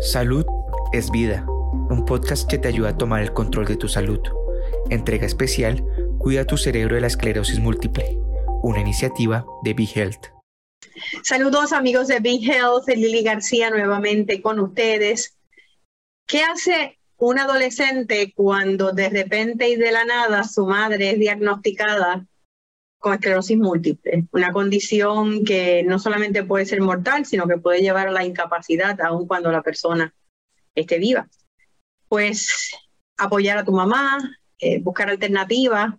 [0.00, 0.44] Salud
[0.92, 4.18] es vida, un podcast que te ayuda a tomar el control de tu salud.
[4.90, 5.84] Entrega especial,
[6.18, 8.18] Cuida tu cerebro de la esclerosis múltiple,
[8.64, 10.26] una iniciativa de Big Health.
[11.22, 15.38] Saludos amigos de Big Health, Lili García nuevamente con ustedes.
[16.26, 22.26] ¿Qué hace un adolescente cuando de repente y de la nada su madre es diagnosticada
[23.04, 28.08] con esclerosis múltiple, una condición que no solamente puede ser mortal, sino que puede llevar
[28.08, 30.14] a la incapacidad aun cuando la persona
[30.74, 31.28] esté viva.
[32.08, 32.70] Pues
[33.18, 35.92] apoyar a tu mamá, eh, buscar alternativas,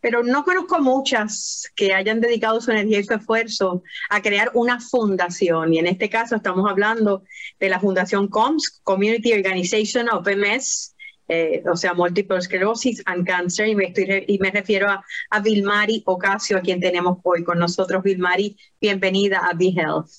[0.00, 4.78] pero no conozco muchas que hayan dedicado su energía y su esfuerzo a crear una
[4.78, 5.74] fundación.
[5.74, 7.24] Y en este caso estamos hablando
[7.58, 10.91] de la Fundación COMS, Community Organization of MS,
[11.28, 15.40] eh, o sea, Multiple Sclerosis and Cancer, y me, estoy, y me refiero a, a
[15.40, 18.02] Vilmari Ocasio, a quien tenemos hoy con nosotros.
[18.02, 20.10] Vilmari, bienvenida a Be Health.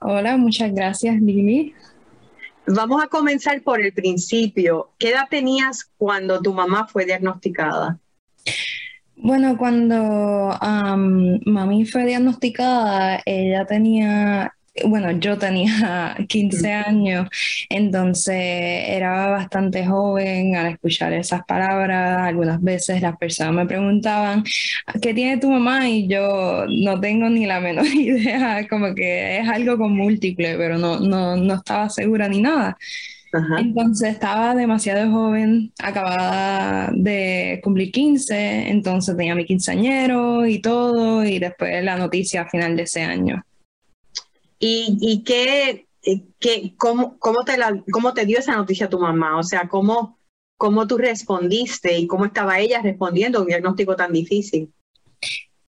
[0.00, 1.74] Hola, muchas gracias, Lili.
[2.66, 4.90] Vamos a comenzar por el principio.
[4.98, 7.98] ¿Qué edad tenías cuando tu mamá fue diagnosticada?
[9.16, 17.28] Bueno, cuando mami fue diagnosticada, ella tenía bueno, yo tenía 15 años,
[17.68, 22.22] entonces era bastante joven al escuchar esas palabras.
[22.22, 24.44] Algunas veces las personas me preguntaban,
[25.00, 25.88] ¿qué tiene tu mamá?
[25.88, 30.78] Y yo no tengo ni la menor idea, como que es algo con múltiple, pero
[30.78, 32.76] no, no, no estaba segura ni nada.
[33.58, 41.40] Entonces estaba demasiado joven, acababa de cumplir 15, entonces tenía mi quinceañero y todo, y
[41.40, 43.44] después la noticia a final de ese año.
[44.66, 49.38] ¿Y, qué, eh, qué cómo, cómo, te la, cómo te dio esa noticia tu mamá?
[49.38, 50.18] O sea, ¿cómo,
[50.56, 54.72] ¿cómo tú respondiste y cómo estaba ella respondiendo un diagnóstico tan difícil?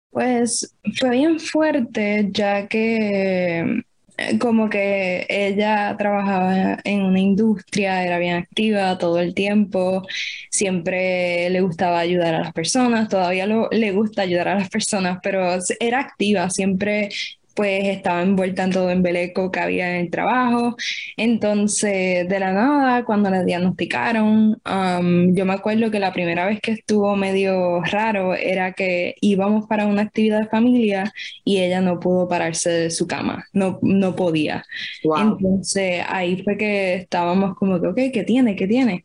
[0.09, 3.83] Pues fue bien fuerte, ya que
[4.17, 10.01] eh, como que ella trabajaba en una industria, era bien activa todo el tiempo,
[10.49, 15.59] siempre le gustaba ayudar a las personas, todavía le gusta ayudar a las personas, pero
[15.79, 17.09] era activa, siempre
[17.59, 20.77] pues estaba envuelta en todo en beleco que había en el trabajo.
[21.17, 26.61] Entonces, de la nada, cuando la diagnosticaron, um, yo me acuerdo que la primera vez
[26.61, 31.11] que estuvo medio raro era que íbamos para una actividad de familia
[31.43, 34.63] y ella no pudo pararse de su cama, no, no podía.
[35.03, 38.55] Entonces, ahí fue que estábamos como que, ok, ¿qué tiene?
[38.55, 39.03] ¿Qué tiene?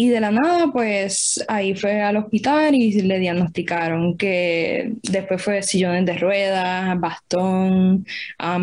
[0.00, 5.60] Y de la nada, pues ahí fue al hospital y le diagnosticaron que después fue
[5.64, 8.06] sillones de ruedas, bastón,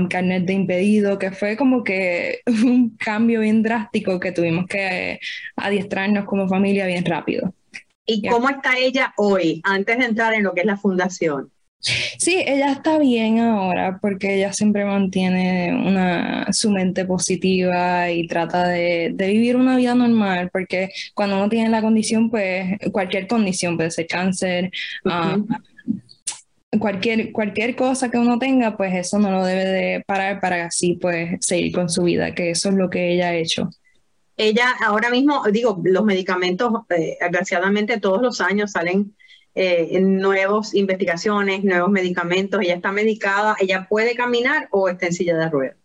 [0.10, 5.20] carnet de impedido, que fue como que un cambio bien drástico que tuvimos que
[5.58, 7.54] adiestrarnos como familia bien rápido.
[8.06, 11.52] ¿Y cómo está ella hoy, antes de entrar en lo que es la fundación?
[11.86, 18.68] Sí, ella está bien ahora porque ella siempre mantiene una, su mente positiva y trata
[18.68, 23.92] de, vivir una vida normal porque cuando uno tiene la condición, pues cualquier condición puede
[23.92, 24.72] ser cáncer,
[25.06, 25.38] ah,
[26.80, 30.98] cualquier, cualquier cosa que uno tenga, pues eso no lo debe de parar para así
[31.00, 33.70] pues seguir con su vida, que eso es lo que ella ha hecho.
[34.38, 39.16] Ella ahora mismo, digo, los medicamentos, eh, desgraciadamente todos los años salen
[39.56, 42.62] eh, nuevas investigaciones, nuevos medicamentos.
[42.62, 45.78] Ella está medicada, ella puede caminar o está en silla de ruedas.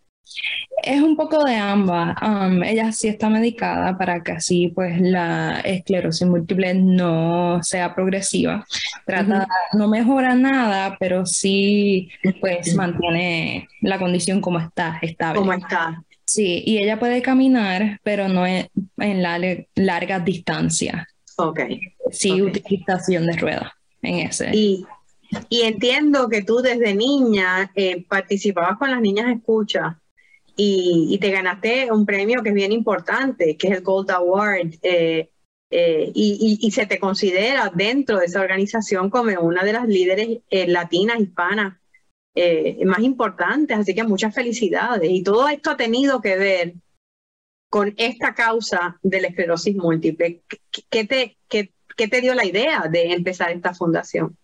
[0.82, 2.16] Es un poco de ambas.
[2.22, 8.64] Um, ella sí está medicada para que así pues la esclerosis múltiple no sea progresiva.
[9.04, 12.10] Trata, no mejora nada, pero sí
[12.41, 15.41] pues mantiene la condición como está, estable.
[15.41, 16.03] Como está.
[16.26, 19.38] Sí, y ella puede caminar, pero no en, en la,
[19.75, 21.09] larga distancia.
[21.36, 21.60] Ok.
[22.12, 23.72] Sí, utilización de ruedas
[24.03, 24.50] en ese.
[24.54, 24.84] Y,
[25.48, 30.00] y, entiendo que tú desde niña eh, participabas con las niñas escucha
[30.56, 34.75] y, y, te ganaste un premio que es bien importante, que es el Gold Award.
[34.82, 35.31] Eh,
[35.72, 40.41] eh, y, y, se te considera dentro de esa organización como una de las líderes
[40.50, 41.78] latinas, hispanas
[42.84, 43.78] más importantes.
[43.78, 45.09] Así que muchas felicidades.
[45.09, 46.75] Y todo esto ha tenido que ver
[47.71, 50.42] con esta causa de la esclerosis múltiple.
[50.91, 54.34] ¿Qué te, qué, qué te dio la idea de empezar esta fundación?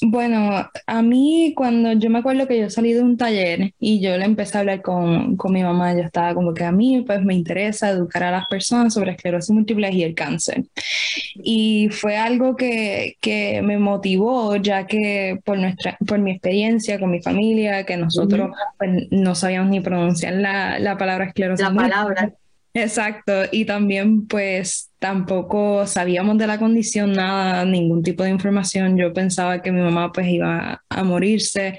[0.00, 4.16] bueno, a mí cuando yo me acuerdo que yo salí de un taller y yo
[4.16, 7.22] le empecé a hablar con, con, mi mamá, yo estaba como que a mí pues
[7.22, 10.64] me interesa educar a las personas sobre esclerosis múltiple y el cáncer.
[11.34, 17.10] Y fue algo que, que me motivó ya que por, nuestra, por mi experiencia con
[17.10, 21.68] mi familia, que nosotros pues, no sabíamos ni pronunciar la, la palabra esclerosis.
[21.68, 22.32] La palabra.
[22.78, 28.98] Exacto, y también pues tampoco sabíamos de la condición nada, ningún tipo de información.
[28.98, 31.78] Yo pensaba que mi mamá pues iba a morirse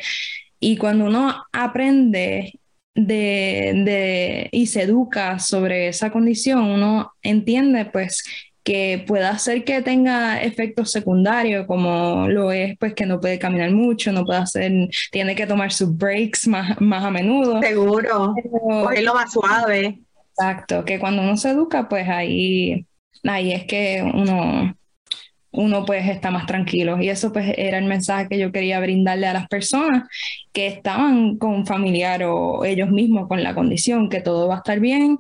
[0.60, 2.60] y cuando uno aprende
[2.96, 8.24] de, y se educa sobre esa condición, uno entiende pues
[8.64, 13.70] que pueda hacer que tenga efectos secundarios, como lo es, pues que no puede caminar
[13.70, 17.62] mucho, no puede hacer, tiene que tomar sus breaks más, más a menudo.
[17.62, 18.34] Seguro,
[19.00, 20.00] lo más suave.
[20.38, 22.86] Exacto, que cuando uno se educa, pues ahí,
[23.24, 24.78] ahí es que uno,
[25.52, 27.02] uno pues está más tranquilo.
[27.02, 30.08] Y eso pues era el mensaje que yo quería brindarle a las personas
[30.54, 34.80] que estaban con familiar o ellos mismos con la condición, que todo va a estar
[34.80, 35.18] bien,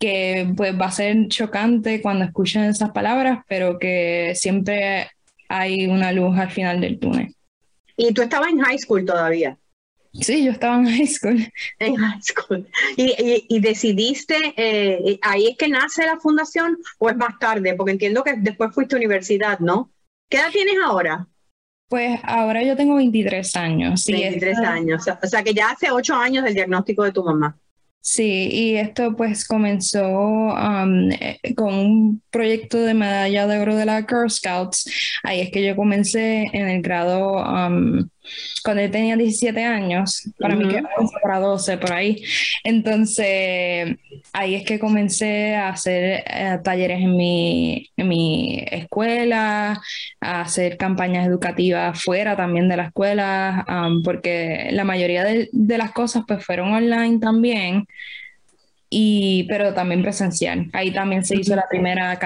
[0.00, 5.08] que pues va a ser chocante cuando escuchen esas palabras, pero que siempre
[5.48, 7.34] hay una luz al final del túnel.
[7.96, 9.56] ¿Y tú estabas en high school todavía?
[10.20, 11.52] Sí, yo estaba en high school.
[11.78, 12.68] En high school.
[12.96, 17.74] ¿Y, decidiste, eh, ahí es que nace la fundación o es más tarde?
[17.74, 19.90] Porque entiendo que después fuiste a universidad, ¿no?
[20.28, 21.26] ¿Qué edad tienes ahora?
[21.88, 24.02] Pues ahora yo tengo 23 años.
[24.02, 25.04] Sí, 23 años.
[25.22, 27.56] O sea que ya hace 8 años del diagnóstico de tu mamá.
[28.00, 33.84] Sí, y esto pues comenzó um, eh, con un proyecto de medalla de oro de
[33.84, 35.18] la Girl Scouts.
[35.24, 38.08] Ahí es que yo comencé en el grado um,
[38.62, 40.82] cuando yo tenía 17 años, para mí que
[41.22, 42.22] para 12 por ahí.
[42.64, 43.96] Entonces,
[44.32, 49.80] ahí es que comencé a hacer eh, talleres en mi, en mi escuela,
[50.20, 53.64] a hacer campañas educativas fuera también de la escuela,
[54.04, 57.86] porque la mayoría de, de, las cosas pues fueron online también.
[58.88, 60.70] Y, pero también presencial.
[60.72, 62.18] Ahí también se hizo la primera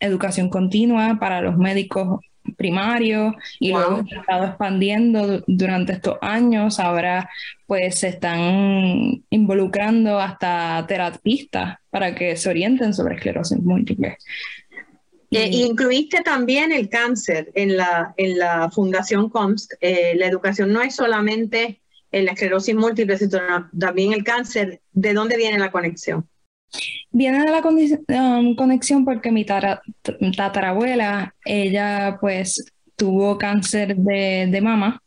[0.00, 2.20] educación continua para los médicos
[2.56, 6.78] primario y luego se ha estado expandiendo durante estos años.
[6.80, 7.28] Ahora
[7.66, 14.18] pues se están involucrando hasta terapistas para que se orienten sobre esclerosis múltiple.
[15.30, 19.74] Eh, incluiste también el cáncer en la, en la Fundación COMSC.
[19.80, 21.80] Eh, la educación no es solamente
[22.12, 24.80] en la esclerosis múltiple, sino también el cáncer.
[24.92, 26.28] ¿De dónde viene la conexión?
[27.10, 27.62] Viene de la
[28.38, 32.64] um, conexión porque mi tatarabuela, ella pues
[32.96, 35.02] tuvo cáncer de, mama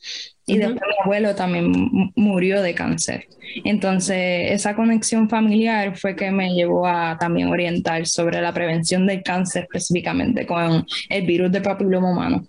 [0.45, 3.27] y después mi abuelo también murió de cáncer.
[3.65, 9.23] Entonces, esa conexión familiar fue que me llevó a también orientar sobre la prevención del
[9.23, 12.47] cáncer específicamente con el virus de papiloma humano.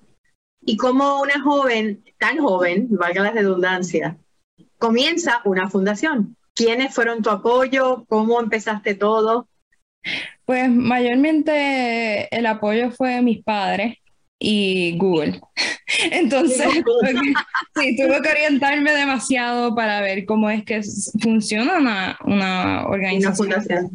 [0.62, 4.18] Y como una joven, tan joven, valga la redundancia,
[4.78, 6.36] comienza una fundación.
[6.54, 8.04] ¿Quiénes fueron tu apoyo?
[8.08, 9.48] ¿Cómo empezaste todo?
[10.44, 13.98] Pues mayormente el apoyo fue mis padres
[14.38, 15.40] y Google.
[16.10, 20.80] Entonces, sí, tuve que orientarme demasiado para ver cómo es que
[21.20, 23.90] funciona una, una organización.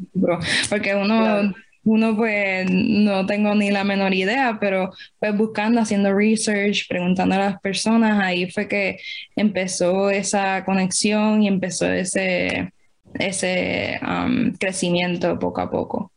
[0.70, 1.54] Porque uno,
[1.86, 7.40] uno pues no tengo ni la menor idea, pero pues buscando, haciendo research, preguntando a
[7.40, 8.98] las personas, ahí fue que
[9.36, 12.74] empezó esa conexión y empezó ese,
[13.14, 16.12] ese um, crecimiento poco a poco.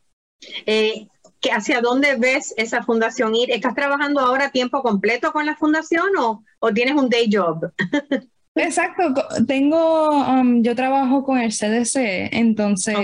[0.64, 1.06] Eh,
[1.52, 3.52] ¿Hacia dónde ves esa fundación ir?
[3.52, 7.70] ¿Estás trabajando ahora tiempo completo con la fundación o, o tienes un day job?
[8.58, 9.14] Exacto,
[9.46, 12.96] tengo, um, yo trabajo con el CDC, entonces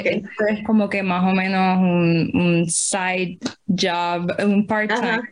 [0.49, 5.23] es como que más o menos un, side job, un part-time.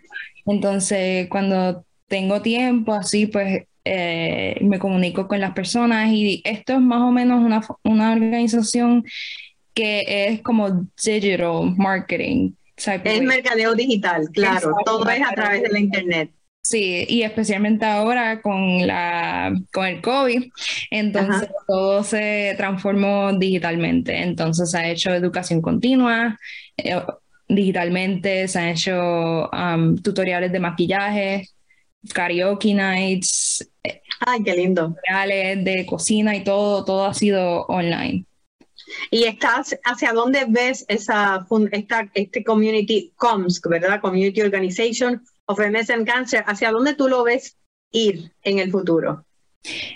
[0.47, 6.81] Entonces, cuando tengo tiempo, así pues eh, me comunico con las personas y esto es
[6.81, 9.05] más o menos una, una organización
[9.75, 12.53] que es como digital marketing.
[12.77, 16.31] Es mercadeo digital, claro, todo es a través de la internet.
[16.73, 20.51] Sí, y especialmente ahora con, la, con el COVID,
[20.91, 24.23] entonces todo se transformó digitalmente.
[24.23, 26.39] Entonces se ha hecho educación continua
[26.79, 26.99] eh,
[27.47, 31.49] digitalmente, se han hecho um, tutoriales de maquillaje,
[32.15, 33.71] karaoke nights.
[34.21, 34.95] Ay, qué lindo.
[34.95, 38.25] Tutoriales de cocina y todo, todo ha sido online.
[39.11, 44.01] ¿Y estás hacia dónde ves esa esta, este community COMS, verdad?
[44.01, 45.23] Community Organization
[45.59, 47.57] MS and Cancer, ¿hacia dónde tú lo ves
[47.91, 49.25] ir en el futuro?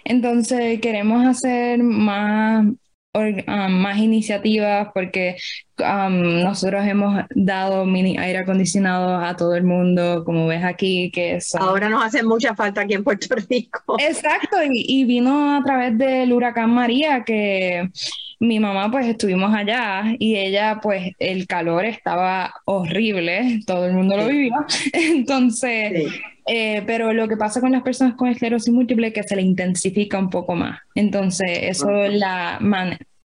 [0.04, 5.36] Entonces, queremos hacer más, um, más iniciativas porque
[5.78, 11.38] um, nosotros hemos dado mini aire acondicionado a todo el mundo, como ves aquí, que
[11.58, 13.96] Ahora nos hace mucha falta aquí en Puerto Rico.
[13.98, 17.90] Exacto, y vino a través del huracán María, que
[18.38, 24.16] mi mamá pues estuvimos allá y ella pues el calor estaba horrible, todo el mundo
[24.16, 24.54] lo vivía,
[24.92, 26.12] entonces,
[26.46, 29.42] eh, pero lo que pasa con las personas con esclerosis múltiple es que se le
[29.42, 32.58] intensifica un poco más, entonces eso la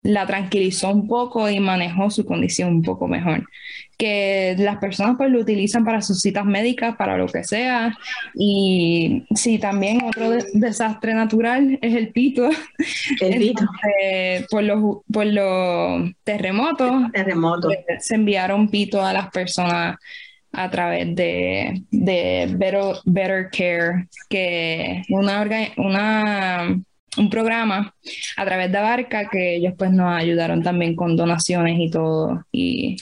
[0.01, 3.43] la tranquilizó un poco y manejó su condición un poco mejor.
[3.97, 7.97] Que las personas pues lo utilizan para sus citas médicas, para lo que sea.
[8.33, 12.49] Y sí, también otro desastre natural es el pito.
[13.21, 13.65] El pito.
[14.49, 17.73] por, los, por los terremotos, terremotos.
[17.73, 19.97] Eh, se enviaron pito a las personas
[20.51, 25.45] a través de, de Better, Better Care, que una,
[25.77, 26.81] una
[27.17, 27.95] un programa
[28.37, 32.45] a través de Abarca que ellos pues nos ayudaron también con donaciones y todo.
[32.51, 32.97] Y,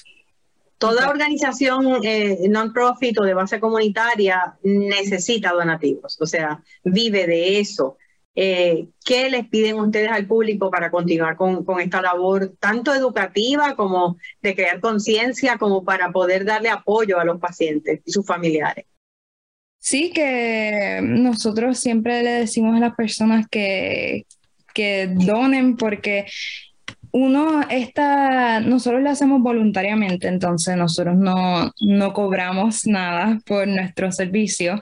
[0.77, 7.97] Toda organización eh, non-profit o de base comunitaria necesita donativos, o sea, vive de eso.
[8.35, 13.75] Eh, ¿Qué les piden ustedes al público para continuar con, con esta labor, tanto educativa
[13.75, 18.85] como de crear conciencia, como para poder darle apoyo a los pacientes y sus familiares?
[19.79, 24.25] Sí, que nosotros siempre le decimos a las personas que,
[24.73, 26.25] que donen porque
[27.11, 34.79] uno está, nosotros lo hacemos voluntariamente, entonces nosotros no, no cobramos nada por nuestro servicio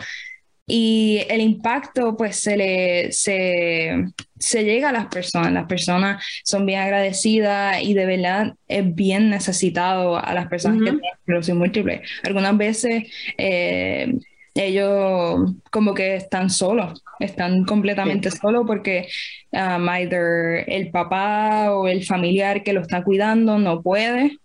[0.67, 4.05] y el impacto pues se le se,
[4.39, 9.29] se, llega a las personas, las personas son bien agradecidas y de verdad es bien
[9.29, 12.01] necesitado a las personas que tienen esclerosis múltiple.
[12.23, 13.03] Algunas veces
[13.37, 14.11] eh,
[14.55, 19.07] ellos como que están solos, están completamente solos porque
[19.51, 24.39] um, either el papá o el familiar que lo está cuidando no puede,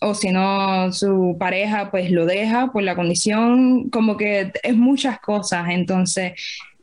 [0.00, 5.18] o si no, su pareja pues lo deja por la condición, como que es muchas
[5.18, 5.66] cosas.
[5.70, 6.32] Entonces,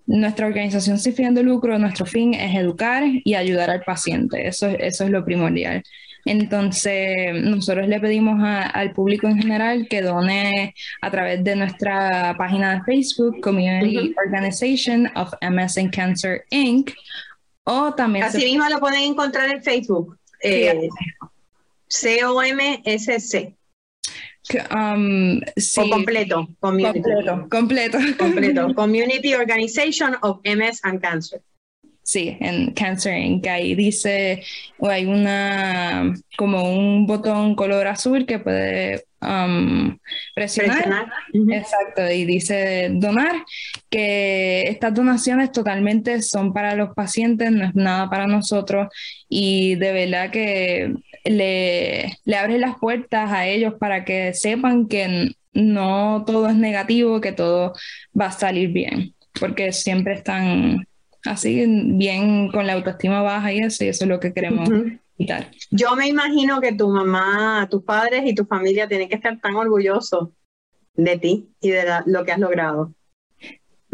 [0.06, 4.68] nuestra organización sin fin de lucro, nuestro fin es educar y ayudar al paciente, eso,
[4.68, 5.84] eso es lo primordial.
[6.26, 12.76] Entonces, nosotros le pedimos al público en general que done a través de nuestra página
[12.76, 16.92] de Facebook, Community Organization of MS and Cancer Inc.
[17.66, 18.26] O también.
[18.26, 20.18] Así mismo lo pueden encontrar en Facebook.
[20.42, 20.88] Eh,
[21.88, 23.56] C-O-M-S-C.
[24.76, 25.40] Um,
[25.78, 28.74] o completo, completo, completo, completo.
[28.76, 31.42] Community Organization of MS and Cancer.
[32.04, 33.48] Sí, en Cancer Inc.
[33.48, 34.44] Ahí dice,
[34.78, 39.98] o hay una, como un botón color azul que puede um,
[40.36, 41.08] presionar.
[41.34, 43.46] Exacto, y dice donar,
[43.90, 48.90] que estas donaciones totalmente son para los pacientes, no es nada para nosotros,
[49.30, 50.94] y de verdad que
[51.24, 57.22] le, le abre las puertas a ellos para que sepan que no todo es negativo,
[57.22, 57.74] que todo
[58.20, 60.86] va a salir bien, porque siempre están
[61.26, 64.70] así bien con la autoestima baja y eso, y eso es lo que queremos
[65.18, 65.52] quitar.
[65.72, 69.56] Yo me imagino que tu mamá, tus padres y tu familia tienen que estar tan
[69.56, 70.30] orgullosos
[70.96, 72.94] de ti y de lo que has logrado.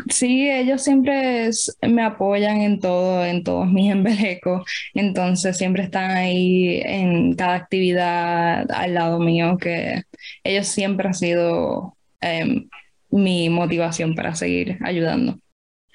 [0.07, 1.49] Sí, ellos siempre
[1.87, 8.71] me apoyan en todo, en todos mis embelecos, entonces siempre están ahí en cada actividad
[8.71, 10.03] al lado mío, que
[10.43, 12.69] ellos siempre han sido em,
[13.09, 15.37] mi motivación para seguir ayudando.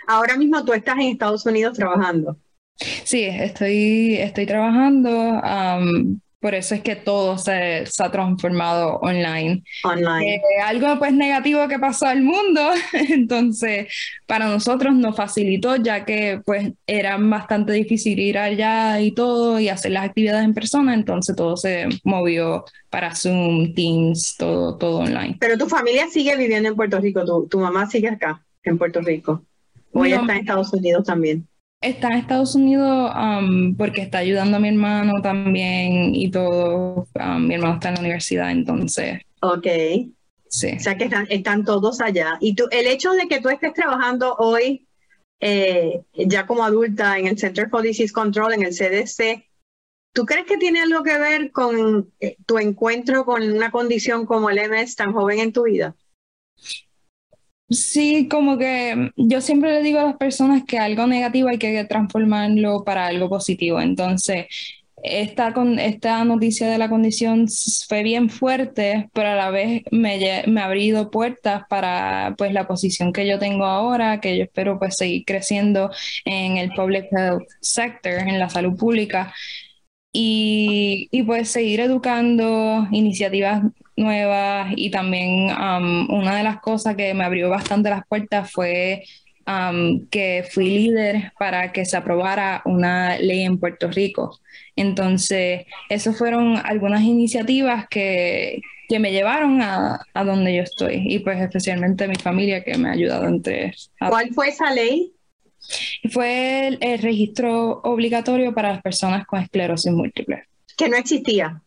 [0.07, 2.37] Ahora mismo tú estás en Estados Unidos trabajando.
[2.77, 5.41] Sí, estoy, estoy trabajando.
[6.41, 9.63] por eso es que todo se, ha transformado online.
[9.85, 10.35] Online.
[10.35, 12.61] Eh, algo pues negativo que pasó al mundo,
[12.93, 13.87] entonces
[14.27, 19.69] para nosotros nos facilitó ya que pues era bastante difícil ir allá y todo y
[19.69, 25.37] hacer las actividades en persona, entonces todo se movió para Zoom, Teams, todo, todo online.
[25.41, 29.01] Pero tu familia sigue viviendo en Puerto Rico, tu, tu mamá sigue acá, en Puerto
[29.01, 29.45] Rico.
[29.95, 31.49] ¿O ella está en Estados Unidos también?
[31.81, 37.07] Está en Estados Unidos um, porque está ayudando a mi hermano también y todo.
[37.15, 39.21] Um, mi hermano está en la universidad, entonces.
[39.41, 39.67] Ok.
[40.49, 40.73] Sí.
[40.77, 42.39] O sea que están, están todos allá.
[42.41, 44.87] Y tú, el hecho de que tú estés trabajando hoy
[45.41, 49.47] eh, ya como adulta en el Center for Disease Control, en el CDC,
[50.15, 54.49] ¿tú crees que tiene algo que ver con eh, tu encuentro con una condición como
[54.49, 55.95] el MS tan joven en tu vida?
[57.71, 61.85] Sí, como que yo siempre le digo a las personas que algo negativo hay que
[61.85, 63.81] transformarlo para algo positivo.
[63.81, 64.47] Entonces,
[65.03, 67.47] esta, con, esta noticia de la condición
[67.89, 72.67] fue bien fuerte, pero a la vez me, me ha abrido puertas para pues la
[72.69, 75.91] posición que yo tengo ahora, que yo espero pues seguir creciendo
[76.25, 79.33] en el public health sector, en la salud pública.
[80.13, 83.63] Y, y, pues seguir educando iniciativas
[83.97, 89.05] nuevas y también um, una de las cosas que me abrió bastante las puertas fue
[89.47, 94.39] um, que fui líder para que se aprobara una ley en Puerto Rico.
[94.77, 101.21] Entonces, esas fueron algunas iniciativas que, que me llevaron a, a, donde yo estoy y
[101.21, 103.75] pues especialmente mi familia que me ha ayudado entre...
[103.99, 105.13] ¿Cuál fue esa ley?
[106.11, 110.45] Fue el, registro obligatorio para las personas con esclerosis múltiple.
[110.77, 111.63] Que no existía.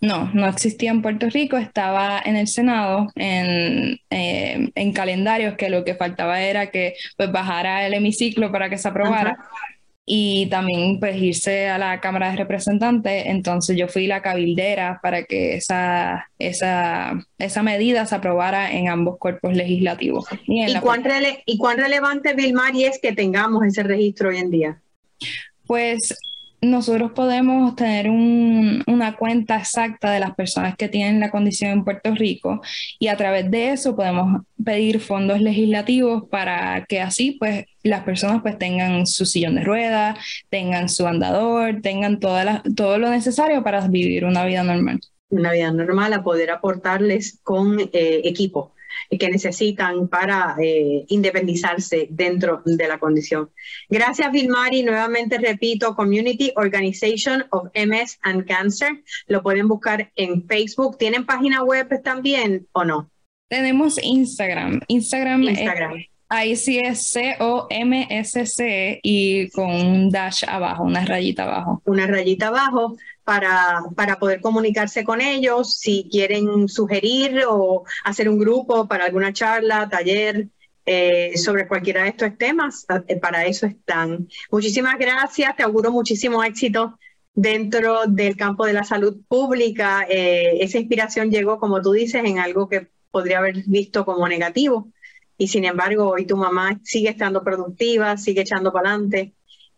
[0.00, 5.70] No, no existía en Puerto Rico, estaba en el Senado, en, eh, en calendarios, que
[5.70, 9.36] lo que faltaba era que pues, bajara el hemiciclo para que se aprobara
[10.04, 13.24] y también pues irse a la Cámara de Representantes.
[13.26, 19.18] Entonces yo fui la cabildera para que esa, esa, esa medida se aprobara en ambos
[19.18, 20.26] cuerpos legislativos.
[20.46, 21.04] ¿Y, cuán,
[21.46, 24.82] ¿Y cuán relevante, Vilmari, es que tengamos ese registro hoy en día?
[25.66, 26.14] Pues
[26.62, 32.14] nosotros podemos tener una cuenta exacta de las personas que tienen la condición en Puerto
[32.14, 32.62] Rico
[33.00, 38.42] y a través de eso podemos pedir fondos legislativos para que así pues las personas
[38.42, 40.16] pues tengan su sillón de ruedas,
[40.50, 45.00] tengan su andador, tengan toda todo lo necesario para vivir una vida normal.
[45.30, 48.72] Una vida normal a poder aportarles con eh, equipo
[49.10, 53.50] que necesitan para eh, independizarse dentro de la condición.
[53.88, 54.82] Gracias, Vilmari.
[54.82, 59.02] Nuevamente repito, Community Organization of MS and Cancer.
[59.26, 60.98] Lo pueden buscar en Facebook.
[60.98, 63.10] ¿Tienen página web también o no?
[63.48, 64.80] Tenemos Instagram.
[64.88, 65.42] Instagram.
[65.42, 66.04] Instagram.
[66.28, 71.82] ahí sí es C-O-M-S-C y con un dash abajo, una rayita abajo.
[71.84, 78.38] Una rayita abajo para, para poder comunicarse con ellos, si quieren sugerir o hacer un
[78.38, 80.48] grupo para alguna charla, taller,
[80.84, 84.28] eh, sobre cualquiera de estos temas, eh, para eso están.
[84.50, 86.98] Muchísimas gracias, te auguro muchísimo éxito
[87.34, 90.04] dentro del campo de la salud pública.
[90.08, 94.88] Eh, esa inspiración llegó, como tú dices, en algo que podría haber visto como negativo.
[95.38, 99.34] Y sin embargo, hoy tu mamá sigue estando productiva, sigue echando para adelante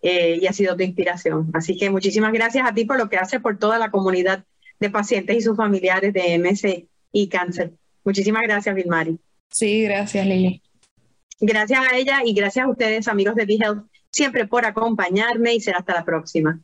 [0.06, 1.50] eh, y ha sido tu inspiración.
[1.54, 4.44] Así que muchísimas gracias a ti por lo que haces por toda la comunidad
[4.78, 7.73] de pacientes y sus familiares de MS y cáncer.
[8.04, 9.18] Muchísimas gracias, Vilmari.
[9.50, 10.61] Sí, gracias, Lili.
[11.40, 15.78] Gracias a ella y gracias a ustedes, amigos de BeHealth, siempre por acompañarme y será
[15.78, 16.61] hasta la próxima.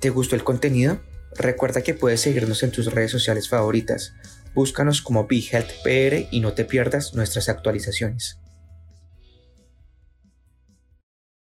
[0.00, 0.98] ¿Te gustó el contenido?
[1.38, 4.14] Recuerda que puedes seguirnos en tus redes sociales favoritas.
[4.52, 8.40] Búscanos como BeHealthPR y no te pierdas nuestras actualizaciones.